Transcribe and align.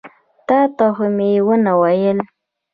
تا 0.47 0.59
ته 0.77 0.85
خو 0.95 1.05
مې 1.15 1.29
ونه 1.47 1.73
ویل. 1.81 2.19